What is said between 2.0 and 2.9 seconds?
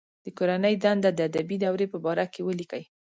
باره کې ولیکئ.